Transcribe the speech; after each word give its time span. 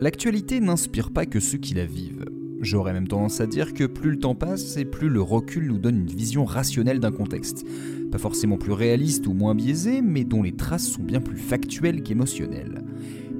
L'actualité 0.00 0.60
n'inspire 0.60 1.10
pas 1.10 1.26
que 1.26 1.40
ceux 1.40 1.58
qui 1.58 1.74
la 1.74 1.84
vivent. 1.84 2.24
J'aurais 2.60 2.92
même 2.92 3.08
tendance 3.08 3.40
à 3.40 3.48
dire 3.48 3.74
que 3.74 3.82
plus 3.82 4.12
le 4.12 4.18
temps 4.18 4.36
passe 4.36 4.76
et 4.76 4.84
plus 4.84 5.08
le 5.08 5.20
recul 5.20 5.66
nous 5.66 5.78
donne 5.78 5.96
une 5.96 6.06
vision 6.06 6.44
rationnelle 6.44 7.00
d'un 7.00 7.10
contexte. 7.10 7.66
Pas 8.12 8.18
forcément 8.18 8.58
plus 8.58 8.72
réaliste 8.72 9.26
ou 9.26 9.32
moins 9.32 9.56
biaisé, 9.56 10.00
mais 10.00 10.22
dont 10.22 10.44
les 10.44 10.54
traces 10.54 10.86
sont 10.86 11.02
bien 11.02 11.20
plus 11.20 11.36
factuelles 11.36 12.04
qu'émotionnelles. 12.04 12.84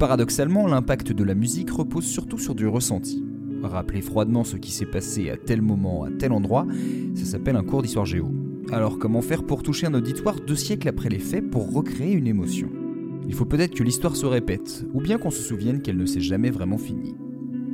Paradoxalement, 0.01 0.67
l'impact 0.67 1.13
de 1.13 1.23
la 1.23 1.37
musique 1.37 1.71
repose 1.71 2.05
surtout 2.05 2.39
sur 2.39 2.57
du 2.57 2.67
ressenti. 2.67 3.25
Rappeler 3.63 4.01
froidement 4.01 4.43
ce 4.43 4.57
qui 4.57 4.73
s'est 4.73 4.87
passé 4.87 5.31
à 5.31 5.37
tel 5.37 5.63
moment, 5.63 6.03
à 6.03 6.11
tel 6.11 6.33
endroit, 6.33 6.67
ça 7.15 7.25
s'appelle 7.25 7.57
un 7.57 7.65
cours 7.65 7.83
d'histoire 7.83 8.07
géo. 8.07 8.33
Alors 8.73 8.99
comment 8.99 9.23
faire 9.23 9.45
pour 9.45 9.63
toucher 9.63 9.87
un 9.87 9.95
auditoire 9.95 10.37
deux 10.45 10.57
siècles 10.57 10.89
après 10.89 11.09
les 11.09 11.21
faits 11.21 11.49
pour 11.51 11.73
recréer 11.73 12.13
une 12.13 12.27
émotion? 12.27 12.69
Il 13.29 13.35
faut 13.35 13.45
peut-être 13.45 13.75
que 13.75 13.83
l'histoire 13.85 14.17
se 14.17 14.25
répète, 14.25 14.85
ou 14.95 15.01
bien 15.01 15.19
qu'on 15.19 15.31
se 15.31 15.43
souvienne 15.43 15.83
qu'elle 15.83 15.99
ne 15.99 16.07
s'est 16.07 16.21
jamais 16.21 16.51
vraiment 16.51 16.79
finie. 16.79 17.15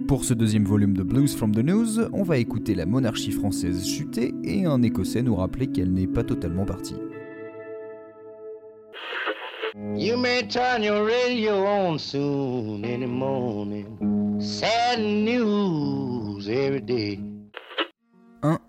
Pour 0.09 0.25
ce 0.25 0.35
deuxième 0.35 0.65
volume 0.65 0.97
de 0.97 1.03
Blues 1.05 1.35
from 1.35 1.55
the 1.55 1.65
News, 1.65 2.01
on 2.12 2.25
va 2.25 2.39
écouter 2.39 2.75
la 2.75 2.87
monarchie 2.87 3.31
française 3.31 3.87
chuter 3.87 4.35
et 4.43 4.67
un 4.67 4.83
Écossais 4.83 5.23
nous 5.23 5.37
rappeler 5.37 5.69
qu'elle 5.69 5.93
n'est 5.93 6.09
pas 6.09 6.25
totalement 6.25 6.67
partie. 6.67 6.97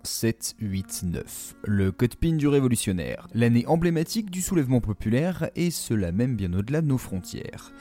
1, 0.05 0.07
7, 0.07 0.55
8, 0.59 1.03
9. 1.05 1.55
Le 1.65 1.91
code 1.91 2.15
PIN 2.15 2.33
du 2.35 2.47
révolutionnaire, 2.47 3.27
l'année 3.33 3.65
emblématique 3.65 4.29
du 4.29 4.39
soulèvement 4.39 4.79
populaire 4.79 5.49
et 5.55 5.71
cela 5.71 6.11
même 6.11 6.35
bien 6.35 6.53
au-delà 6.53 6.81
de 6.81 6.87
nos 6.87 6.99
frontières. 6.99 7.71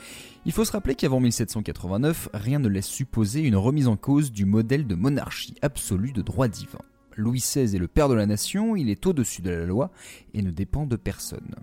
Il 0.46 0.52
faut 0.52 0.64
se 0.64 0.72
rappeler 0.72 0.94
qu'avant 0.94 1.20
1789, 1.20 2.30
rien 2.32 2.60
ne 2.60 2.68
laisse 2.68 2.86
supposer 2.86 3.42
une 3.42 3.56
remise 3.56 3.88
en 3.88 3.96
cause 3.96 4.32
du 4.32 4.46
modèle 4.46 4.86
de 4.86 4.94
monarchie 4.94 5.54
absolue 5.60 6.12
de 6.12 6.22
droit 6.22 6.48
divin. 6.48 6.80
Louis 7.14 7.40
XVI 7.40 7.76
est 7.76 7.78
le 7.78 7.88
père 7.88 8.08
de 8.08 8.14
la 8.14 8.24
nation, 8.24 8.74
il 8.74 8.88
est 8.88 9.06
au-dessus 9.06 9.42
de 9.42 9.50
la 9.50 9.66
loi 9.66 9.90
et 10.32 10.40
ne 10.40 10.50
dépend 10.50 10.86
de 10.86 10.96
personne. 10.96 11.54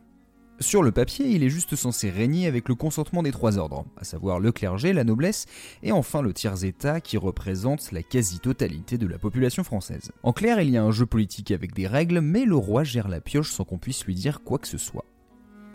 Sur 0.61 0.83
le 0.83 0.91
papier, 0.91 1.25
il 1.27 1.43
est 1.43 1.49
juste 1.49 1.75
censé 1.75 2.11
régner 2.11 2.45
avec 2.45 2.69
le 2.69 2.75
consentement 2.75 3.23
des 3.23 3.31
trois 3.31 3.57
ordres, 3.57 3.83
à 3.97 4.03
savoir 4.03 4.39
le 4.39 4.51
clergé, 4.51 4.93
la 4.93 5.03
noblesse 5.03 5.47
et 5.81 5.91
enfin 5.91 6.21
le 6.21 6.33
tiers-état 6.33 7.01
qui 7.01 7.17
représente 7.17 7.91
la 7.91 8.03
quasi-totalité 8.03 8.99
de 8.99 9.07
la 9.07 9.17
population 9.17 9.63
française. 9.63 10.11
En 10.21 10.33
clair, 10.33 10.61
il 10.61 10.69
y 10.69 10.77
a 10.77 10.83
un 10.83 10.91
jeu 10.91 11.07
politique 11.07 11.49
avec 11.49 11.73
des 11.73 11.87
règles, 11.87 12.21
mais 12.21 12.45
le 12.45 12.55
roi 12.55 12.83
gère 12.83 13.07
la 13.07 13.21
pioche 13.21 13.51
sans 13.51 13.63
qu'on 13.63 13.79
puisse 13.79 14.05
lui 14.05 14.13
dire 14.13 14.43
quoi 14.43 14.59
que 14.59 14.67
ce 14.67 14.77
soit. 14.77 15.05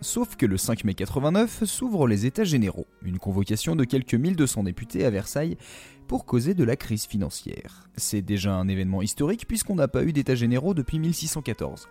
Sauf 0.03 0.37
que 0.37 0.47
le 0.47 0.57
5 0.57 0.85
mai 0.85 0.95
89 0.95 1.65
s'ouvrent 1.65 2.07
les 2.07 2.25
États 2.25 2.45
généraux, 2.45 2.87
une 3.03 3.19
convocation 3.19 3.75
de 3.75 3.83
quelques 3.83 4.15
1200 4.15 4.63
députés 4.63 5.05
à 5.05 5.11
Versailles 5.11 5.57
pour 6.07 6.27
causer 6.27 6.55
de 6.55 6.63
la 6.63 6.77
crise 6.77 7.07
financière. 7.07 7.89
C'est 7.97 8.23
déjà 8.23 8.55
un 8.55 8.69
événement 8.69 9.03
historique 9.03 9.49
puisqu'on 9.49 9.75
n'a 9.75 9.89
pas 9.89 10.05
eu 10.05 10.13
d'États 10.13 10.37
généraux 10.37 10.75
depuis 10.75 11.01
1614. 11.01 11.89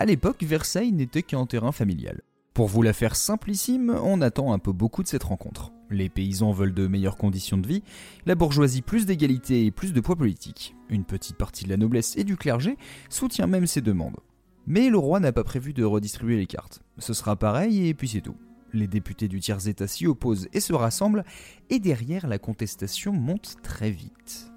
À 0.00 0.06
l'époque, 0.06 0.42
Versailles 0.42 0.90
n'était 0.90 1.22
qu'un 1.22 1.46
terrain 1.46 1.70
familial. 1.70 2.22
Pour 2.54 2.66
vous 2.66 2.82
la 2.82 2.92
faire 2.92 3.16
simplissime, 3.16 3.96
on 4.02 4.20
attend 4.20 4.52
un 4.52 4.58
peu 4.58 4.72
beaucoup 4.72 5.02
de 5.02 5.08
cette 5.08 5.22
rencontre. 5.22 5.72
Les 5.88 6.10
paysans 6.10 6.52
veulent 6.52 6.74
de 6.74 6.86
meilleures 6.86 7.16
conditions 7.16 7.56
de 7.56 7.66
vie, 7.66 7.82
la 8.26 8.34
bourgeoisie 8.34 8.82
plus 8.82 9.06
d'égalité 9.06 9.64
et 9.64 9.70
plus 9.70 9.94
de 9.94 10.00
poids 10.00 10.16
politique. 10.16 10.76
Une 10.90 11.06
petite 11.06 11.38
partie 11.38 11.64
de 11.64 11.70
la 11.70 11.78
noblesse 11.78 12.14
et 12.18 12.24
du 12.24 12.36
clergé 12.36 12.76
soutient 13.08 13.46
même 13.46 13.66
ces 13.66 13.80
demandes. 13.80 14.20
Mais 14.66 14.90
le 14.90 14.98
roi 14.98 15.18
n'a 15.18 15.32
pas 15.32 15.44
prévu 15.44 15.72
de 15.72 15.82
redistribuer 15.82 16.36
les 16.36 16.46
cartes. 16.46 16.82
Ce 16.98 17.14
sera 17.14 17.36
pareil 17.36 17.88
et 17.88 17.94
puis 17.94 18.08
c'est 18.08 18.20
tout. 18.20 18.36
Les 18.74 18.86
députés 18.86 19.28
du 19.28 19.40
tiers-état 19.40 19.86
s'y 19.86 20.06
opposent 20.06 20.48
et 20.52 20.60
se 20.60 20.74
rassemblent, 20.74 21.24
et 21.70 21.78
derrière 21.78 22.26
la 22.26 22.38
contestation 22.38 23.12
monte 23.12 23.56
très 23.62 23.90
vite. 23.90 24.51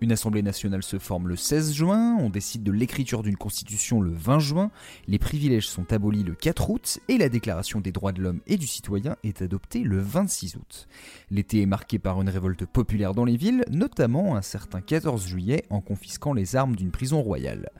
Une 0.00 0.12
assemblée 0.12 0.42
nationale 0.42 0.84
se 0.84 1.00
forme 1.00 1.26
le 1.26 1.34
16 1.34 1.72
juin, 1.72 2.16
on 2.20 2.30
décide 2.30 2.62
de 2.62 2.70
l'écriture 2.70 3.24
d'une 3.24 3.36
constitution 3.36 4.00
le 4.00 4.12
20 4.12 4.38
juin, 4.38 4.70
les 5.08 5.18
privilèges 5.18 5.66
sont 5.66 5.92
abolis 5.92 6.22
le 6.22 6.36
4 6.36 6.70
août 6.70 7.00
et 7.08 7.18
la 7.18 7.28
déclaration 7.28 7.80
des 7.80 7.90
droits 7.90 8.12
de 8.12 8.22
l'homme 8.22 8.40
et 8.46 8.58
du 8.58 8.68
citoyen 8.68 9.16
est 9.24 9.42
adoptée 9.42 9.80
le 9.80 9.98
26 9.98 10.54
août. 10.54 10.86
L'été 11.32 11.62
est 11.62 11.66
marqué 11.66 11.98
par 11.98 12.22
une 12.22 12.28
révolte 12.28 12.64
populaire 12.64 13.12
dans 13.12 13.24
les 13.24 13.36
villes, 13.36 13.64
notamment 13.70 14.36
un 14.36 14.42
certain 14.42 14.80
14 14.80 15.26
juillet 15.26 15.64
en 15.68 15.80
confisquant 15.80 16.32
les 16.32 16.54
armes 16.54 16.76
d'une 16.76 16.92
prison 16.92 17.20
royale. 17.20 17.70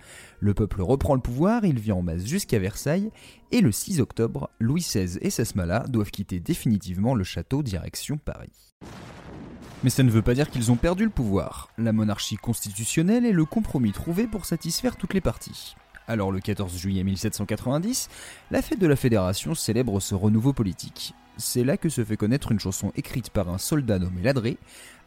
Le 0.41 0.55
peuple 0.55 0.83
reprend 0.83 1.15
le 1.15 1.21
pouvoir, 1.21 1.65
il 1.65 1.79
vient 1.79 1.95
en 1.95 2.03
masse 2.03 2.27
jusqu'à 2.27 2.59
Versailles 2.59 3.13
et 3.53 3.61
le 3.61 3.71
6 3.71 4.01
octobre, 4.01 4.51
Louis 4.59 4.81
XVI 4.81 5.19
et 5.21 5.31
Sasmala 5.31 5.85
doivent 5.89 6.11
quitter 6.11 6.41
définitivement 6.41 7.15
le 7.15 7.23
château 7.23 7.63
direction 7.63 8.19
Paris. 8.19 8.51
Mais 9.85 9.91
ça 9.91 10.03
ne 10.03 10.11
veut 10.11 10.23
pas 10.23 10.35
dire 10.35 10.51
qu'ils 10.51 10.73
ont 10.73 10.77
perdu 10.77 11.05
le 11.05 11.11
pouvoir. 11.11 11.69
La 11.79 11.93
monarchie 11.93 12.37
constitutionnelle 12.37 13.25
est 13.25 13.33
le 13.33 13.45
compromis 13.45 13.93
trouvé 13.93 14.27
pour 14.27 14.45
satisfaire 14.45 14.97
toutes 14.97 15.15
les 15.15 15.21
parties. 15.21 15.77
Alors 16.09 16.33
le 16.33 16.41
14 16.41 16.77
juillet 16.77 17.05
1790, 17.05 18.09
la 18.51 18.63
fête 18.63 18.81
de 18.81 18.87
la 18.87 18.97
Fédération 18.97 19.55
célèbre 19.55 20.01
ce 20.01 20.15
renouveau 20.15 20.53
politique. 20.53 21.15
C'est 21.37 21.63
là 21.63 21.77
que 21.77 21.89
se 21.91 22.03
fait 22.05 22.17
connaître 22.17 22.51
une 22.51 22.59
chanson 22.59 22.93
écrite 22.97 23.31
par 23.31 23.49
un 23.51 23.59
soldat 23.59 24.01
nommé 24.01 24.23
Ladré, 24.23 24.57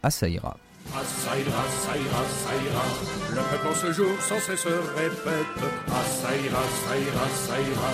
Assaïra. 0.04 0.56
Assaïra, 0.96 1.64
Assaïra, 1.64 2.22
Assaïra, 2.22 2.84
le 3.32 3.42
peuple 3.50 3.68
en 3.68 3.76
ce 3.76 3.92
jour 3.92 4.22
sans 4.22 4.40
cesse 4.40 4.66
répète 4.66 5.64
Assaïra, 5.88 6.59
Assaïra, 6.59 7.24
Assaïra, 7.26 7.92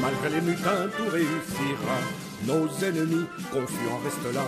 malgré 0.00 0.40
les 0.40 0.46
mutins 0.46 0.88
tout 0.96 1.10
réussira. 1.10 1.98
Nos 2.46 2.68
ennemis 2.84 3.26
confus 3.52 3.88
en 3.90 3.98
restent 4.04 4.34
là, 4.34 4.46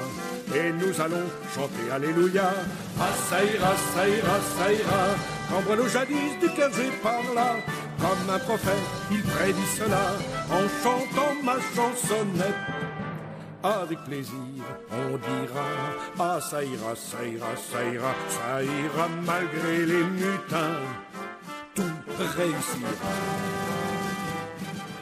et 0.55 0.73
nous 0.73 1.01
allons 1.01 1.27
chanter 1.55 1.91
Alléluia. 1.93 2.53
Ah, 2.99 3.09
ça 3.29 3.45
ira, 3.45 3.75
ça 3.95 4.09
ira, 4.09 4.39
ça 4.57 4.73
ira, 4.73 5.89
jadis 5.89 6.39
du 6.41 6.49
clergé 6.55 6.91
par 7.03 7.23
là, 7.35 7.57
comme 7.99 8.35
un 8.35 8.39
prophète, 8.39 8.75
il 9.11 9.23
prédit 9.23 9.71
cela, 9.77 10.17
en 10.51 10.67
chantant 10.83 11.35
ma 11.43 11.57
chansonnette. 11.75 12.55
Avec 13.63 13.99
plaisir, 14.05 14.33
on 14.91 15.11
dira, 15.19 15.67
ah 16.19 16.39
ça 16.41 16.65
ira, 16.65 16.95
ça 16.97 17.27
ira, 17.27 17.49
ça 17.57 17.85
ira, 17.85 18.15
ça 18.29 18.63
ira 18.63 19.09
malgré 19.27 19.85
les 19.85 20.03
mutins, 20.05 20.81
tout 21.75 21.83
réussira. 22.19 22.89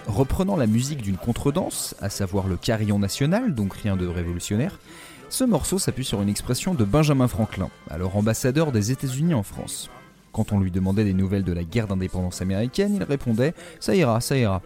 Reprenant 0.08 0.56
la 0.56 0.66
musique 0.66 1.02
d'une 1.02 1.18
contredanse, 1.18 1.94
à 2.00 2.10
savoir 2.10 2.48
le 2.48 2.56
carillon 2.56 2.98
national, 2.98 3.54
donc 3.54 3.74
rien 3.74 3.96
de 3.96 4.08
révolutionnaire, 4.08 4.80
ce 5.28 5.44
morceau 5.44 5.78
s'appuie 5.78 6.04
sur 6.04 6.22
une 6.22 6.28
expression 6.28 6.74
de 6.74 6.84
Benjamin 6.84 7.28
Franklin, 7.28 7.68
alors 7.90 8.16
ambassadeur 8.16 8.72
des 8.72 8.92
États-Unis 8.92 9.34
en 9.34 9.42
France. 9.42 9.90
Quand 10.32 10.52
on 10.52 10.60
lui 10.60 10.70
demandait 10.70 11.04
des 11.04 11.14
nouvelles 11.14 11.44
de 11.44 11.52
la 11.52 11.64
guerre 11.64 11.86
d'indépendance 11.86 12.42
américaine, 12.42 12.94
il 12.96 13.02
répondait⁇ 13.02 13.50
ça 13.80 13.94
ira, 13.94 14.20
ça 14.20 14.36
ira⁇ 14.36 14.58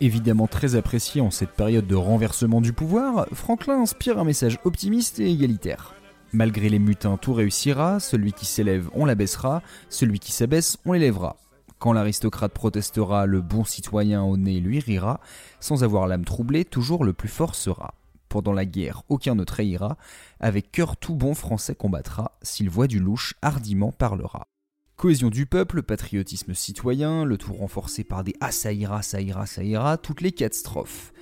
Évidemment 0.00 0.48
très 0.48 0.74
apprécié 0.74 1.20
en 1.20 1.30
cette 1.30 1.52
période 1.52 1.86
de 1.86 1.94
renversement 1.94 2.60
du 2.60 2.72
pouvoir, 2.72 3.26
Franklin 3.32 3.80
inspire 3.80 4.18
un 4.18 4.24
message 4.24 4.58
optimiste 4.64 5.20
et 5.20 5.30
égalitaire. 5.30 5.94
Malgré 6.32 6.68
les 6.68 6.80
mutins, 6.80 7.16
tout 7.16 7.32
réussira, 7.32 8.00
celui 8.00 8.32
qui 8.32 8.46
s'élève, 8.46 8.90
on 8.94 9.04
l'abaissera, 9.04 9.62
celui 9.88 10.18
qui 10.18 10.32
s'abaisse, 10.32 10.78
on 10.84 10.92
l'élèvera. 10.92 11.36
Quand 11.78 11.92
l'aristocrate 11.92 12.52
protestera, 12.52 13.26
le 13.26 13.40
bon 13.40 13.62
citoyen 13.62 14.22
au 14.24 14.36
nez 14.36 14.58
lui 14.58 14.80
rira, 14.80 15.20
sans 15.60 15.84
avoir 15.84 16.08
l'âme 16.08 16.24
troublée, 16.24 16.64
toujours 16.64 17.04
le 17.04 17.12
plus 17.12 17.28
fort 17.28 17.54
sera. 17.54 17.94
Pendant 18.34 18.52
la 18.52 18.64
guerre, 18.64 19.04
aucun 19.08 19.36
ne 19.36 19.44
trahira, 19.44 19.96
avec 20.40 20.72
cœur 20.72 20.96
tout 20.96 21.14
bon 21.14 21.34
français 21.34 21.76
combattra, 21.76 22.36
s'il 22.42 22.68
voit 22.68 22.88
du 22.88 22.98
louche, 22.98 23.34
hardiment 23.42 23.92
parlera. 23.92 24.48
Cohésion 24.96 25.30
du 25.30 25.46
peuple, 25.46 25.84
patriotisme 25.84 26.52
citoyen, 26.52 27.24
le 27.24 27.38
tout 27.38 27.52
renforcé 27.52 28.02
par 28.02 28.24
des 28.24 28.34
Ah 28.40 28.50
ça 28.50 28.72
ira, 28.72 29.98
toutes 29.98 30.20
les 30.20 30.32
quatre 30.32 30.54
strophes. 30.54 31.12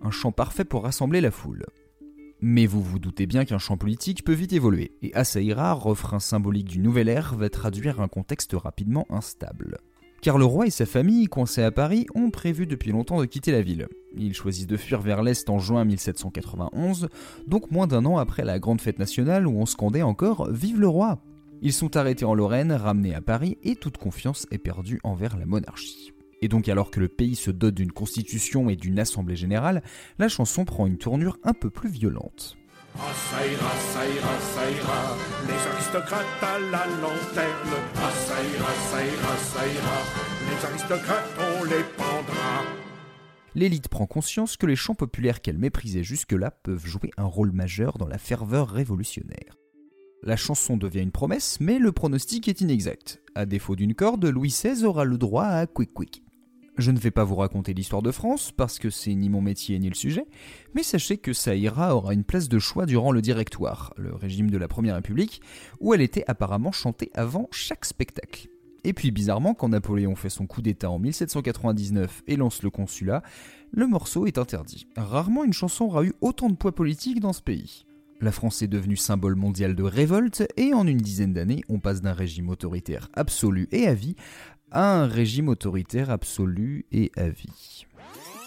Un 0.00 0.10
chant 0.10 0.32
parfait 0.32 0.64
pour 0.64 0.84
rassembler 0.84 1.20
la 1.20 1.30
foule. 1.30 1.66
Mais 2.40 2.64
vous 2.64 2.80
vous 2.80 2.98
doutez 2.98 3.26
bien 3.26 3.44
qu'un 3.44 3.58
chant 3.58 3.76
politique 3.76 4.24
peut 4.24 4.32
vite 4.32 4.54
évoluer, 4.54 4.96
et 5.02 5.12
Assaïra, 5.12 5.74
refrain 5.74 6.20
symbolique 6.20 6.68
du 6.68 6.78
nouvel 6.78 7.10
ère, 7.10 7.34
va 7.36 7.50
traduire 7.50 8.00
un 8.00 8.08
contexte 8.08 8.54
rapidement 8.54 9.06
instable 9.10 9.76
car 10.22 10.38
le 10.38 10.44
roi 10.44 10.68
et 10.68 10.70
sa 10.70 10.86
famille, 10.86 11.26
coincés 11.26 11.64
à 11.64 11.72
Paris, 11.72 12.06
ont 12.14 12.30
prévu 12.30 12.66
depuis 12.66 12.92
longtemps 12.92 13.20
de 13.20 13.26
quitter 13.26 13.50
la 13.50 13.60
ville. 13.60 13.88
Ils 14.16 14.34
choisissent 14.34 14.68
de 14.68 14.76
fuir 14.76 15.00
vers 15.00 15.22
l'est 15.22 15.50
en 15.50 15.58
juin 15.58 15.84
1791, 15.84 17.08
donc 17.48 17.72
moins 17.72 17.88
d'un 17.88 18.04
an 18.06 18.18
après 18.18 18.44
la 18.44 18.60
grande 18.60 18.80
fête 18.80 19.00
nationale 19.00 19.48
où 19.48 19.58
on 19.58 19.66
scandait 19.66 20.02
encore 20.02 20.48
Vive 20.48 20.80
le 20.80 20.86
roi 20.86 21.20
Ils 21.60 21.72
sont 21.72 21.96
arrêtés 21.96 22.24
en 22.24 22.34
Lorraine, 22.34 22.70
ramenés 22.70 23.16
à 23.16 23.20
Paris, 23.20 23.58
et 23.64 23.74
toute 23.74 23.96
confiance 23.96 24.46
est 24.52 24.58
perdue 24.58 25.00
envers 25.02 25.36
la 25.36 25.44
monarchie. 25.44 26.12
Et 26.40 26.48
donc 26.48 26.68
alors 26.68 26.92
que 26.92 27.00
le 27.00 27.08
pays 27.08 27.34
se 27.34 27.50
dote 27.50 27.74
d'une 27.74 27.92
constitution 27.92 28.70
et 28.70 28.76
d'une 28.76 29.00
assemblée 29.00 29.36
générale, 29.36 29.82
la 30.18 30.28
chanson 30.28 30.64
prend 30.64 30.86
une 30.86 30.98
tournure 30.98 31.38
un 31.42 31.52
peu 31.52 31.68
plus 31.68 31.90
violente. 31.90 32.56
L'élite 43.54 43.88
prend 43.88 44.06
conscience 44.06 44.56
que 44.56 44.66
les 44.66 44.76
chants 44.76 44.94
populaires 44.94 45.42
qu'elle 45.42 45.58
méprisait 45.58 46.02
jusque-là 46.02 46.50
peuvent 46.50 46.86
jouer 46.86 47.10
un 47.16 47.24
rôle 47.24 47.52
majeur 47.52 47.98
dans 47.98 48.08
la 48.08 48.18
ferveur 48.18 48.68
révolutionnaire. 48.70 49.58
La 50.22 50.36
chanson 50.36 50.76
devient 50.76 51.02
une 51.02 51.10
promesse, 51.10 51.58
mais 51.60 51.78
le 51.78 51.92
pronostic 51.92 52.48
est 52.48 52.60
inexact. 52.60 53.20
À 53.34 53.44
défaut 53.44 53.76
d'une 53.76 53.94
corde, 53.94 54.24
Louis 54.24 54.48
XVI 54.48 54.84
aura 54.84 55.04
le 55.04 55.18
droit 55.18 55.44
à 55.44 55.66
Quick 55.66 55.92
Quick. 55.92 56.22
Je 56.78 56.90
ne 56.90 56.98
vais 56.98 57.10
pas 57.10 57.24
vous 57.24 57.34
raconter 57.34 57.74
l'histoire 57.74 58.00
de 58.00 58.10
France, 58.10 58.50
parce 58.50 58.78
que 58.78 58.88
c'est 58.88 59.14
ni 59.14 59.28
mon 59.28 59.42
métier 59.42 59.78
ni 59.78 59.90
le 59.90 59.94
sujet, 59.94 60.24
mais 60.74 60.82
sachez 60.82 61.18
que 61.18 61.34
Saïra 61.34 61.94
aura 61.94 62.14
une 62.14 62.24
place 62.24 62.48
de 62.48 62.58
choix 62.58 62.86
durant 62.86 63.12
le 63.12 63.20
Directoire, 63.20 63.92
le 63.98 64.14
régime 64.14 64.50
de 64.50 64.56
la 64.56 64.68
Première 64.68 64.94
République, 64.94 65.42
où 65.80 65.92
elle 65.92 66.00
était 66.00 66.24
apparemment 66.28 66.72
chantée 66.72 67.10
avant 67.14 67.46
chaque 67.50 67.84
spectacle. 67.84 68.48
Et 68.84 68.94
puis 68.94 69.10
bizarrement, 69.10 69.54
quand 69.54 69.68
Napoléon 69.68 70.16
fait 70.16 70.30
son 70.30 70.46
coup 70.46 70.62
d'État 70.62 70.90
en 70.90 70.98
1799 70.98 72.22
et 72.26 72.36
lance 72.36 72.62
le 72.62 72.70
consulat, 72.70 73.22
le 73.70 73.86
morceau 73.86 74.26
est 74.26 74.38
interdit. 74.38 74.86
Rarement 74.96 75.44
une 75.44 75.52
chanson 75.52 75.84
aura 75.84 76.04
eu 76.04 76.14
autant 76.20 76.48
de 76.48 76.56
poids 76.56 76.74
politique 76.74 77.20
dans 77.20 77.34
ce 77.34 77.42
pays. 77.42 77.84
La 78.22 78.30
France 78.30 78.62
est 78.62 78.68
devenue 78.68 78.96
symbole 78.96 79.34
mondial 79.34 79.74
de 79.74 79.82
révolte 79.82 80.44
et 80.56 80.74
en 80.74 80.86
une 80.86 80.98
dizaine 80.98 81.32
d'années, 81.32 81.64
on 81.68 81.80
passe 81.80 82.02
d'un 82.02 82.12
régime 82.12 82.50
autoritaire 82.50 83.08
absolu 83.14 83.68
et 83.72 83.88
à 83.88 83.94
vie 83.94 84.14
un 84.72 85.06
régime 85.06 85.48
autoritaire 85.48 86.10
absolu 86.10 86.86
et 86.92 87.12
à 87.16 87.28
vie. 87.28 87.86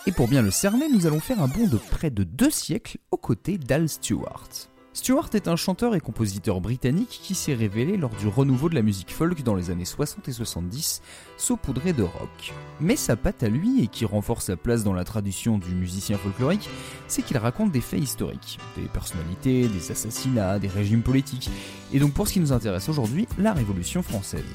Et 0.07 0.12
pour 0.12 0.27
bien 0.27 0.42
le 0.42 0.51
cerner, 0.51 0.88
nous 0.89 1.07
allons 1.07 1.19
faire 1.19 1.42
un 1.42 1.48
bond 1.48 1.68
de 1.68 1.77
près 1.77 2.12
de 2.12 2.24
deux 2.24 2.51
siècles 2.51 3.00
aux 3.12 3.18
côtés 3.18 3.57
d'Al 3.57 3.89
Stewart. 3.89 4.50
Stewart 4.96 5.28
est 5.34 5.50
un 5.50 5.58
chanteur 5.58 5.94
et 5.94 6.00
compositeur 6.00 6.62
britannique 6.62 7.20
qui 7.22 7.36
s'est 7.36 7.54
révélé 7.54 7.98
lors 7.98 8.16
du 8.16 8.30
renouveau 8.30 8.70
de 8.70 8.76
la 8.76 8.82
musique 8.82 9.12
folk 9.12 9.44
dans 9.44 9.54
les 9.54 9.70
années 9.70 9.84
60 9.84 10.30
et 10.30 10.32
70, 10.32 11.02
saupoudré 11.36 11.92
de 11.92 12.02
rock. 12.02 12.54
Mais 12.80 12.96
sa 12.96 13.18
patte 13.18 13.44
à 13.44 13.50
lui, 13.50 13.84
et 13.84 13.88
qui 13.88 14.06
renforce 14.06 14.46
sa 14.46 14.56
place 14.56 14.86
dans 14.86 14.94
la 14.94 15.04
tradition 15.04 15.58
du 15.58 15.76
musicien 15.76 16.18
folklorique, 16.18 16.70
c'est 17.10 17.24
qu'il 17.24 17.38
raconte 17.38 17.74
des 17.74 17.82
faits 17.82 18.00
historiques, 18.00 18.58
des 18.78 18.88
personnalités, 18.88 19.68
des 19.68 19.92
assassinats, 19.92 20.60
des 20.60 20.70
régimes 20.70 21.04
politiques, 21.04 21.50
et 21.92 22.00
donc 22.00 22.14
pour 22.14 22.30
ce 22.30 22.34
qui 22.34 22.40
nous 22.40 22.54
intéresse 22.54 22.88
aujourd'hui, 22.88 23.28
la 23.38 23.52
Révolution 23.52 24.02
française. 24.02 24.46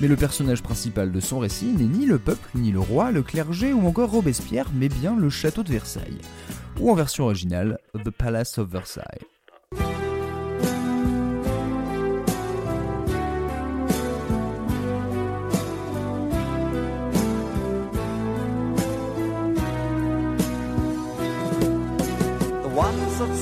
Mais 0.00 0.06
le 0.06 0.14
personnage 0.16 0.62
principal 0.62 1.10
de 1.10 1.18
son 1.18 1.40
récit 1.40 1.72
n'est 1.72 1.98
ni 1.98 2.06
le 2.06 2.20
peuple, 2.20 2.48
ni 2.54 2.70
le 2.70 2.78
roi, 2.78 3.10
le 3.10 3.24
clergé 3.24 3.72
ou 3.72 3.84
encore 3.84 4.12
Robespierre, 4.12 4.70
mais 4.72 4.88
bien 4.88 5.16
le 5.16 5.28
château 5.28 5.64
de 5.64 5.72
Versailles, 5.72 6.20
ou 6.78 6.88
en 6.88 6.94
version 6.94 7.24
originale, 7.24 7.80
The 8.04 8.10
Palace 8.10 8.58
of 8.58 8.70
Versailles. 8.70 9.26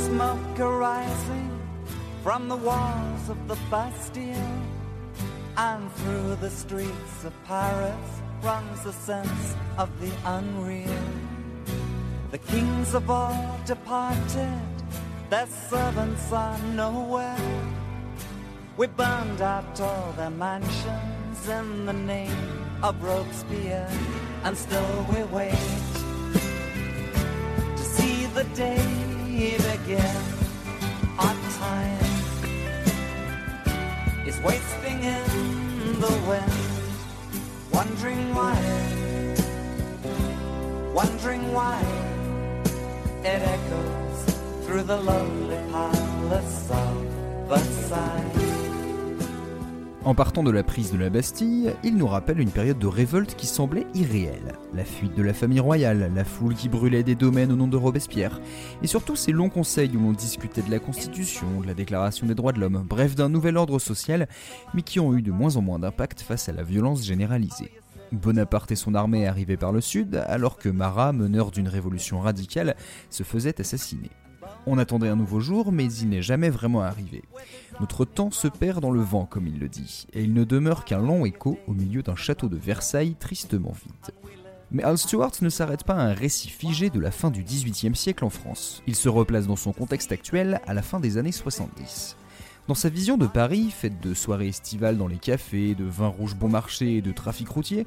Smoke 0.04 0.60
arising 0.60 1.50
from 2.22 2.48
the 2.48 2.56
walls 2.56 3.28
of 3.28 3.48
the 3.48 3.56
Bastille 3.70 4.62
and 5.56 5.90
through 5.92 6.36
the 6.36 6.50
streets 6.50 7.24
of 7.24 7.32
Paris 7.44 8.06
runs 8.42 8.82
the 8.82 8.92
sense 8.92 9.56
of 9.78 9.88
the 10.00 10.12
unreal. 10.24 11.04
The 12.30 12.38
kings 12.38 12.94
of 12.94 13.08
all 13.08 13.58
departed, 13.64 14.60
their 15.30 15.46
servants 15.46 16.30
are 16.32 16.58
nowhere. 16.74 17.72
We 18.76 18.88
burned 18.88 19.40
out 19.40 19.80
all 19.80 20.12
their 20.12 20.30
mansions 20.30 21.48
in 21.48 21.86
the 21.86 21.94
name 21.94 22.66
of 22.82 23.02
Robespierre, 23.02 23.90
and 24.44 24.56
still 24.56 25.06
we 25.14 25.22
wait 25.24 25.54
to 27.76 27.82
see 27.82 28.26
the 28.26 28.44
day 28.54 29.05
begin. 29.36 30.16
Our 31.18 31.36
time 31.58 31.98
is 34.26 34.40
wasting 34.40 35.02
in 35.02 36.00
the 36.00 36.14
wind, 36.26 36.52
wondering 37.70 38.34
why, 38.34 38.56
wondering 40.94 41.52
why 41.52 41.80
it 43.24 43.42
echoes 43.56 44.24
through 44.64 44.84
the 44.84 44.96
lonely 44.96 45.60
palace 45.70 46.70
of 46.70 46.96
Versailles. 47.48 48.45
En 50.06 50.14
partant 50.14 50.44
de 50.44 50.52
la 50.52 50.62
prise 50.62 50.92
de 50.92 50.98
la 50.98 51.10
Bastille, 51.10 51.74
il 51.82 51.96
nous 51.96 52.06
rappelle 52.06 52.38
une 52.38 52.52
période 52.52 52.78
de 52.78 52.86
révolte 52.86 53.34
qui 53.34 53.48
semblait 53.48 53.88
irréelle. 53.92 54.54
La 54.72 54.84
fuite 54.84 55.16
de 55.16 55.22
la 55.22 55.34
famille 55.34 55.58
royale, 55.58 56.12
la 56.14 56.24
foule 56.24 56.54
qui 56.54 56.68
brûlait 56.68 57.02
des 57.02 57.16
domaines 57.16 57.50
au 57.50 57.56
nom 57.56 57.66
de 57.66 57.76
Robespierre, 57.76 58.40
et 58.84 58.86
surtout 58.86 59.16
ces 59.16 59.32
longs 59.32 59.48
conseils 59.48 59.90
où 59.96 59.98
l'on 59.98 60.12
discutait 60.12 60.62
de 60.62 60.70
la 60.70 60.78
Constitution, 60.78 61.60
de 61.60 61.66
la 61.66 61.74
Déclaration 61.74 62.28
des 62.28 62.36
droits 62.36 62.52
de 62.52 62.60
l'homme, 62.60 62.86
bref 62.88 63.16
d'un 63.16 63.28
nouvel 63.28 63.56
ordre 63.56 63.80
social, 63.80 64.28
mais 64.74 64.82
qui 64.82 65.00
ont 65.00 65.12
eu 65.12 65.22
de 65.22 65.32
moins 65.32 65.56
en 65.56 65.62
moins 65.62 65.80
d'impact 65.80 66.20
face 66.20 66.48
à 66.48 66.52
la 66.52 66.62
violence 66.62 67.04
généralisée. 67.04 67.72
Bonaparte 68.12 68.70
et 68.70 68.76
son 68.76 68.94
armée 68.94 69.26
arrivaient 69.26 69.56
par 69.56 69.72
le 69.72 69.80
sud, 69.80 70.22
alors 70.28 70.56
que 70.56 70.68
Marat, 70.68 71.14
meneur 71.14 71.50
d'une 71.50 71.66
révolution 71.66 72.20
radicale, 72.20 72.76
se 73.10 73.24
faisait 73.24 73.60
assassiner. 73.60 74.12
On 74.66 74.78
attendait 74.78 75.08
un 75.08 75.16
nouveau 75.16 75.38
jour, 75.38 75.70
mais 75.70 75.92
il 75.92 76.08
n'est 76.08 76.22
jamais 76.22 76.50
vraiment 76.50 76.82
arrivé. 76.82 77.22
Notre 77.80 78.04
temps 78.04 78.32
se 78.32 78.48
perd 78.48 78.80
dans 78.80 78.90
le 78.90 79.00
vent, 79.00 79.24
comme 79.24 79.46
il 79.46 79.60
le 79.60 79.68
dit, 79.68 80.06
et 80.12 80.22
il 80.22 80.34
ne 80.34 80.42
demeure 80.42 80.84
qu'un 80.84 80.98
long 80.98 81.24
écho 81.24 81.58
au 81.68 81.72
milieu 81.72 82.02
d'un 82.02 82.16
château 82.16 82.48
de 82.48 82.56
Versailles 82.56 83.14
tristement 83.14 83.72
vide. 83.72 84.14
Mais 84.72 84.82
Al 84.82 84.98
Stewart 84.98 85.32
ne 85.42 85.48
s'arrête 85.48 85.84
pas 85.84 85.94
à 85.94 86.02
un 86.02 86.12
récit 86.12 86.48
figé 86.48 86.90
de 86.90 86.98
la 86.98 87.12
fin 87.12 87.30
du 87.30 87.44
XVIIIe 87.44 87.94
siècle 87.94 88.24
en 88.24 88.30
France. 88.30 88.82
Il 88.88 88.96
se 88.96 89.08
replace 89.08 89.46
dans 89.46 89.56
son 89.56 89.72
contexte 89.72 90.10
actuel 90.10 90.60
à 90.66 90.74
la 90.74 90.82
fin 90.82 90.98
des 90.98 91.18
années 91.18 91.30
70. 91.30 92.16
Dans 92.68 92.74
sa 92.74 92.88
vision 92.88 93.16
de 93.16 93.28
Paris, 93.28 93.70
faite 93.70 94.00
de 94.00 94.12
soirées 94.12 94.48
estivales 94.48 94.98
dans 94.98 95.06
les 95.06 95.18
cafés, 95.18 95.76
de 95.76 95.84
vins 95.84 96.08
rouges 96.08 96.34
bon 96.34 96.48
marché 96.48 96.96
et 96.96 97.00
de 97.00 97.12
trafic 97.12 97.48
routier, 97.48 97.86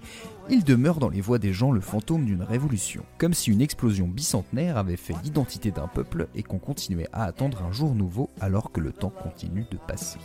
il 0.49 0.63
demeure 0.63 0.99
dans 0.99 1.09
les 1.09 1.19
voix 1.19 1.37
des 1.37 1.51
gens 1.51 1.73
le 1.73 1.81
fantôme 1.81 2.23
d'une 2.23 2.43
révolution, 2.43 3.03
comme 3.17 3.33
si 3.33 3.51
une 3.51 3.59
explosion 3.59 4.07
bicentenaire 4.07 4.77
avait 4.77 4.95
fait 4.95 5.15
l'identité 5.21 5.71
d'un 5.71 5.87
peuple 5.87 6.29
et 6.33 6.43
qu'on 6.43 6.59
continuait 6.59 7.09
à 7.11 7.25
attendre 7.25 7.61
un 7.61 7.73
jour 7.73 7.93
nouveau 7.93 8.29
alors 8.39 8.71
que 8.71 8.79
le 8.79 8.93
temps 8.93 9.09
continue 9.09 9.65
de 9.69 9.77
passer. 9.77 10.19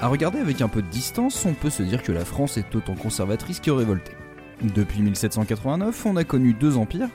À 0.00 0.08
regarder 0.08 0.38
avec 0.38 0.62
un 0.62 0.68
peu 0.68 0.80
de 0.80 0.88
distance, 0.88 1.44
on 1.44 1.52
peut 1.52 1.68
se 1.68 1.82
dire 1.82 2.02
que 2.02 2.12
la 2.12 2.24
France 2.24 2.56
est 2.56 2.74
autant 2.74 2.94
conservatrice 2.94 3.60
que 3.60 3.70
révoltée. 3.70 4.16
Depuis 4.62 5.00
1789, 5.00 6.04
on 6.04 6.16
a 6.16 6.24
connu 6.24 6.52
deux 6.52 6.76
empires, 6.76 7.08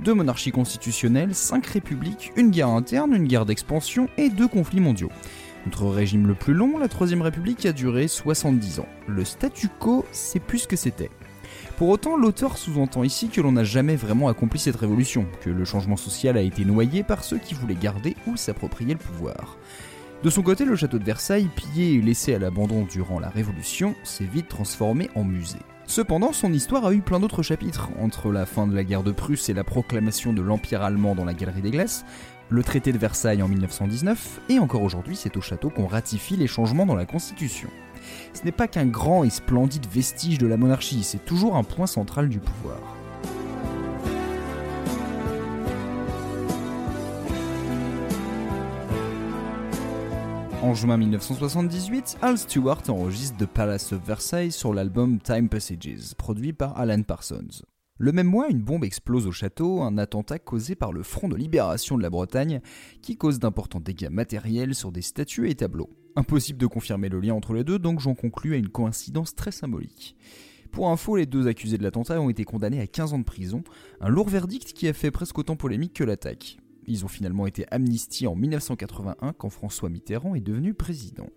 deux 0.00 0.14
monarchies 0.14 0.50
constitutionnelles, 0.50 1.32
cinq 1.32 1.66
républiques, 1.66 2.32
une 2.34 2.50
guerre 2.50 2.68
interne, 2.68 3.14
une 3.14 3.28
guerre 3.28 3.46
d'expansion 3.46 4.08
et 4.18 4.30
deux 4.30 4.48
conflits 4.48 4.80
mondiaux. 4.80 5.10
Notre 5.66 5.86
régime 5.86 6.26
le 6.26 6.34
plus 6.34 6.54
long, 6.54 6.76
la 6.76 6.88
Troisième 6.88 7.22
République, 7.22 7.66
a 7.66 7.72
duré 7.72 8.08
70 8.08 8.80
ans. 8.80 8.88
Le 9.06 9.24
statu 9.24 9.68
quo, 9.78 10.06
c'est 10.10 10.40
plus 10.40 10.60
ce 10.60 10.68
que 10.68 10.76
c'était. 10.76 11.10
Pour 11.76 11.88
autant, 11.88 12.16
l'auteur 12.16 12.58
sous-entend 12.58 13.04
ici 13.04 13.28
que 13.28 13.40
l'on 13.40 13.52
n'a 13.52 13.62
jamais 13.62 13.94
vraiment 13.94 14.26
accompli 14.26 14.58
cette 14.58 14.76
révolution, 14.76 15.26
que 15.40 15.50
le 15.50 15.64
changement 15.64 15.96
social 15.96 16.36
a 16.36 16.42
été 16.42 16.64
noyé 16.64 17.04
par 17.04 17.22
ceux 17.22 17.38
qui 17.38 17.54
voulaient 17.54 17.76
garder 17.76 18.16
ou 18.26 18.36
s'approprier 18.36 18.94
le 18.94 18.98
pouvoir. 18.98 19.56
De 20.24 20.30
son 20.30 20.42
côté, 20.42 20.64
le 20.64 20.74
château 20.74 20.98
de 20.98 21.04
Versailles, 21.04 21.48
pillé 21.54 21.92
et 21.92 22.00
laissé 22.00 22.34
à 22.34 22.40
l'abandon 22.40 22.84
durant 22.90 23.20
la 23.20 23.28
Révolution, 23.28 23.94
s'est 24.02 24.24
vite 24.24 24.48
transformé 24.48 25.10
en 25.14 25.22
musée. 25.22 25.58
Cependant, 25.88 26.34
son 26.34 26.52
histoire 26.52 26.84
a 26.84 26.92
eu 26.92 27.00
plein 27.00 27.18
d'autres 27.18 27.42
chapitres, 27.42 27.88
entre 27.98 28.30
la 28.30 28.44
fin 28.44 28.66
de 28.66 28.74
la 28.74 28.84
guerre 28.84 29.02
de 29.02 29.10
Prusse 29.10 29.48
et 29.48 29.54
la 29.54 29.64
proclamation 29.64 30.34
de 30.34 30.42
l'Empire 30.42 30.82
allemand 30.82 31.14
dans 31.14 31.24
la 31.24 31.32
Galerie 31.32 31.62
des 31.62 31.70
Glaces, 31.70 32.04
le 32.50 32.62
traité 32.62 32.92
de 32.92 32.98
Versailles 32.98 33.42
en 33.42 33.48
1919, 33.48 34.40
et 34.50 34.58
encore 34.58 34.82
aujourd'hui, 34.82 35.16
c'est 35.16 35.38
au 35.38 35.40
château 35.40 35.70
qu'on 35.70 35.86
ratifie 35.86 36.36
les 36.36 36.46
changements 36.46 36.84
dans 36.84 36.94
la 36.94 37.06
Constitution. 37.06 37.70
Ce 38.34 38.44
n'est 38.44 38.52
pas 38.52 38.68
qu'un 38.68 38.84
grand 38.84 39.24
et 39.24 39.30
splendide 39.30 39.86
vestige 39.90 40.36
de 40.36 40.46
la 40.46 40.58
monarchie, 40.58 41.02
c'est 41.02 41.24
toujours 41.24 41.56
un 41.56 41.64
point 41.64 41.86
central 41.86 42.28
du 42.28 42.38
pouvoir. 42.38 42.97
En 50.68 50.74
juin 50.74 50.98
1978, 50.98 52.18
Al 52.20 52.36
Stewart 52.36 52.82
enregistre 52.88 53.38
The 53.38 53.46
Palace 53.46 53.94
of 53.94 54.04
Versailles 54.04 54.52
sur 54.52 54.74
l'album 54.74 55.18
Time 55.18 55.48
Passages, 55.48 56.14
produit 56.18 56.52
par 56.52 56.78
Alan 56.78 57.02
Parsons. 57.02 57.62
Le 57.96 58.12
même 58.12 58.26
mois, 58.26 58.50
une 58.50 58.60
bombe 58.60 58.84
explose 58.84 59.26
au 59.26 59.32
château, 59.32 59.80
un 59.80 59.96
attentat 59.96 60.38
causé 60.38 60.74
par 60.74 60.92
le 60.92 61.02
Front 61.02 61.30
de 61.30 61.36
libération 61.36 61.96
de 61.96 62.02
la 62.02 62.10
Bretagne, 62.10 62.60
qui 63.00 63.16
cause 63.16 63.38
d'importants 63.38 63.80
dégâts 63.80 64.10
matériels 64.10 64.74
sur 64.74 64.92
des 64.92 65.00
statues 65.00 65.48
et 65.48 65.54
tableaux. 65.54 65.88
Impossible 66.16 66.58
de 66.58 66.66
confirmer 66.66 67.08
le 67.08 67.20
lien 67.20 67.32
entre 67.32 67.54
les 67.54 67.64
deux, 67.64 67.78
donc 67.78 68.00
j'en 68.00 68.14
conclus 68.14 68.52
à 68.52 68.58
une 68.58 68.68
coïncidence 68.68 69.34
très 69.34 69.52
symbolique. 69.52 70.16
Pour 70.70 70.90
info, 70.90 71.16
les 71.16 71.24
deux 71.24 71.46
accusés 71.46 71.78
de 71.78 71.82
l'attentat 71.82 72.20
ont 72.20 72.28
été 72.28 72.44
condamnés 72.44 72.82
à 72.82 72.86
15 72.86 73.14
ans 73.14 73.18
de 73.18 73.24
prison, 73.24 73.64
un 74.02 74.10
lourd 74.10 74.28
verdict 74.28 74.74
qui 74.74 74.86
a 74.86 74.92
fait 74.92 75.10
presque 75.10 75.38
autant 75.38 75.56
polémique 75.56 75.94
que 75.94 76.04
l'attaque. 76.04 76.58
Ils 76.88 77.04
ont 77.04 77.08
finalement 77.08 77.46
été 77.46 77.66
amnistiés 77.70 78.26
en 78.26 78.34
1981 78.34 79.34
quand 79.34 79.50
François 79.50 79.90
Mitterrand 79.90 80.34
est 80.34 80.40
devenu 80.40 80.72
président. 80.72 81.28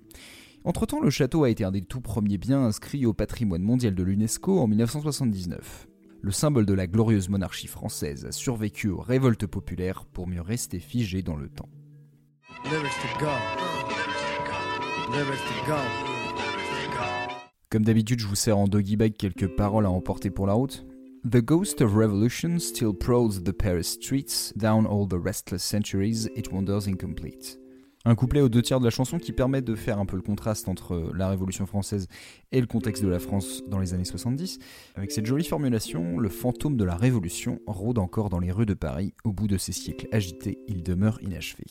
Entre-temps, 0.63 1.01
le 1.01 1.09
château 1.09 1.43
a 1.43 1.49
été 1.49 1.65
un 1.65 1.71
des 1.71 1.81
tout 1.81 1.99
premiers 1.99 2.37
biens 2.37 2.63
inscrits 2.63 3.05
au 3.05 3.13
patrimoine 3.13 3.61
mondial 3.61 3.93
de 3.93 4.01
l'UNESCO 4.01 4.59
en 4.59 4.67
1979. 4.67 5.89
Le 6.21 6.31
symbole 6.31 6.65
de 6.65 6.73
la 6.73 6.87
glorieuse 6.87 7.27
monarchie 7.27 7.67
française 7.67 8.25
a 8.25 8.31
survécu 8.31 8.87
aux 8.87 9.01
révoltes 9.01 9.45
populaires 9.45 10.05
pour 10.05 10.25
mieux 10.25 10.41
rester 10.41 10.79
figé 10.79 11.21
dans 11.21 11.35
le 11.35 11.49
temps. 11.49 11.69
Comme 17.69 17.83
d'habitude, 17.83 18.19
je 18.19 18.27
vous 18.27 18.35
sers 18.35 18.57
en 18.57 18.67
doggy 18.67 18.95
bag 18.95 19.17
quelques 19.17 19.47
paroles 19.47 19.85
à 19.85 19.89
emporter 19.89 20.29
pour 20.29 20.47
la 20.47 20.53
route. 20.53 20.85
The 21.23 21.39
ghost 21.39 21.81
of 21.81 21.95
revolution 21.95 22.59
still 22.59 22.95
prowls 22.95 23.43
the 23.43 23.53
Paris 23.53 23.83
streets, 23.83 24.51
down 24.57 24.87
all 24.87 25.05
the 25.05 25.19
restless 25.19 25.63
centuries, 25.63 26.27
it 26.35 26.51
wanders 26.51 26.87
incomplete. 26.87 27.59
Un 28.05 28.15
couplet 28.15 28.41
aux 28.41 28.49
deux 28.49 28.63
tiers 28.63 28.79
de 28.79 28.85
la 28.85 28.89
chanson 28.89 29.19
qui 29.19 29.31
permet 29.31 29.61
de 29.61 29.75
faire 29.75 29.99
un 29.99 30.07
peu 30.07 30.15
le 30.15 30.23
contraste 30.23 30.67
entre 30.67 31.11
la 31.15 31.29
Révolution 31.29 31.67
française 31.67 32.07
et 32.51 32.59
le 32.59 32.65
contexte 32.65 33.03
de 33.03 33.07
la 33.07 33.19
France 33.19 33.61
dans 33.67 33.77
les 33.77 33.93
années 33.93 34.03
70. 34.03 34.57
Avec 34.95 35.11
cette 35.11 35.27
jolie 35.27 35.45
formulation, 35.45 36.17
le 36.17 36.27
fantôme 36.27 36.75
de 36.75 36.83
la 36.83 36.95
Révolution 36.95 37.59
rôde 37.67 37.99
encore 37.99 38.29
dans 38.29 38.39
les 38.39 38.51
rues 38.51 38.65
de 38.65 38.73
Paris. 38.73 39.13
Au 39.23 39.31
bout 39.31 39.47
de 39.47 39.57
ces 39.57 39.73
siècles 39.73 40.07
agités, 40.11 40.57
il 40.67 40.81
demeure 40.81 41.21
inachevé. 41.21 41.65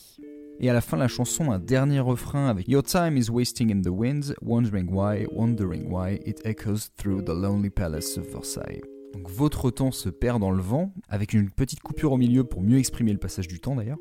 Et 0.61 0.69
à 0.69 0.73
la 0.73 0.79
fin 0.79 0.95
de 0.95 1.01
la 1.01 1.09
chanson, 1.09 1.51
un 1.51 1.59
dernier 1.59 1.99
refrain 1.99 2.47
avec 2.47 2.69
Your 2.69 2.83
time 2.83 3.17
is 3.17 3.29
wasting 3.29 3.69
in 3.69 3.81
the 3.81 3.93
winds, 3.93 4.33
wondering 4.41 4.87
why, 4.89 5.25
wondering 5.29 5.91
why, 5.91 6.21
it 6.25 6.39
echoes 6.45 6.89
through 6.95 7.25
the 7.25 7.33
lonely 7.33 7.69
palace 7.69 8.17
of 8.17 8.31
Versailles. 8.31 8.79
Donc 9.13 9.29
votre 9.29 9.71
temps 9.71 9.91
se 9.91 10.09
perd 10.09 10.39
dans 10.39 10.51
le 10.51 10.61
vent, 10.61 10.93
avec 11.09 11.33
une 11.33 11.49
petite 11.49 11.81
coupure 11.81 12.13
au 12.13 12.17
milieu 12.17 12.43
pour 12.43 12.61
mieux 12.61 12.77
exprimer 12.77 13.11
le 13.11 13.19
passage 13.19 13.47
du 13.47 13.59
temps 13.59 13.75
d'ailleurs 13.75 13.99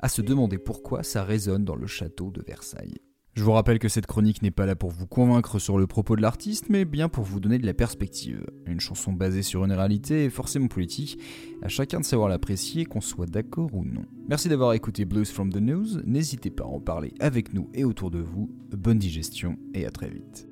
à 0.00 0.08
se 0.08 0.22
demander 0.22 0.58
pourquoi 0.58 1.02
ça 1.02 1.24
résonne 1.24 1.64
dans 1.64 1.76
le 1.76 1.86
château 1.86 2.30
de 2.30 2.42
Versailles. 2.42 2.98
Je 3.34 3.44
vous 3.44 3.52
rappelle 3.52 3.78
que 3.78 3.88
cette 3.88 4.06
chronique 4.06 4.42
n'est 4.42 4.50
pas 4.50 4.66
là 4.66 4.74
pour 4.74 4.90
vous 4.90 5.06
convaincre 5.06 5.60
sur 5.60 5.78
le 5.78 5.86
propos 5.86 6.16
de 6.16 6.22
l'artiste, 6.22 6.70
mais 6.70 6.84
bien 6.84 7.08
pour 7.08 7.22
vous 7.22 7.38
donner 7.38 7.58
de 7.58 7.66
la 7.66 7.74
perspective. 7.74 8.44
Une 8.66 8.80
chanson 8.80 9.12
basée 9.12 9.42
sur 9.42 9.64
une 9.64 9.72
réalité 9.72 10.24
est 10.24 10.30
forcément 10.30 10.66
politique, 10.66 11.20
à 11.62 11.68
chacun 11.68 12.00
de 12.00 12.04
savoir 12.04 12.28
l'apprécier, 12.28 12.84
qu'on 12.84 13.00
soit 13.00 13.26
d'accord 13.26 13.72
ou 13.74 13.84
non. 13.84 14.06
Merci 14.28 14.48
d'avoir 14.48 14.72
écouté 14.72 15.04
Blues 15.04 15.30
from 15.30 15.52
the 15.52 15.60
News, 15.60 16.00
n'hésitez 16.04 16.50
pas 16.50 16.64
à 16.64 16.68
en 16.68 16.80
parler 16.80 17.14
avec 17.20 17.54
nous 17.54 17.70
et 17.74 17.84
autour 17.84 18.10
de 18.10 18.18
vous. 18.18 18.50
Bonne 18.72 18.98
digestion 18.98 19.56
et 19.72 19.86
à 19.86 19.92
très 19.92 20.08
vite. 20.08 20.47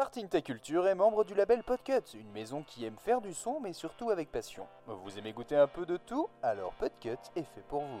Tartine 0.00 0.30
Ta 0.30 0.40
Culture 0.40 0.88
est 0.88 0.94
membre 0.94 1.24
du 1.24 1.34
label 1.34 1.62
Podcut, 1.62 2.14
une 2.14 2.30
maison 2.30 2.62
qui 2.62 2.86
aime 2.86 2.96
faire 2.96 3.20
du 3.20 3.34
son 3.34 3.60
mais 3.60 3.74
surtout 3.74 4.08
avec 4.08 4.32
passion. 4.32 4.66
Vous 4.86 5.18
aimez 5.18 5.34
goûter 5.34 5.56
un 5.56 5.66
peu 5.66 5.84
de 5.84 5.98
tout? 5.98 6.26
Alors 6.42 6.72
Podcut 6.72 7.18
est 7.36 7.42
fait 7.42 7.60
pour 7.68 7.82
vous. 7.82 8.00